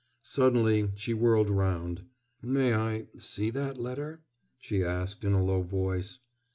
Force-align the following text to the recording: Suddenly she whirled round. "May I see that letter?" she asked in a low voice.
Suddenly 0.23 0.89
she 0.95 1.13
whirled 1.13 1.51
round. 1.51 2.05
"May 2.41 2.73
I 2.73 3.05
see 3.19 3.51
that 3.51 3.79
letter?" 3.79 4.23
she 4.57 4.83
asked 4.83 5.23
in 5.23 5.33
a 5.33 5.43
low 5.43 5.61
voice. 5.61 6.17